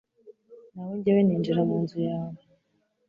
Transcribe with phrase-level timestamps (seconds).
[0.73, 2.39] Naho jyewe ninjira mu nzu yawe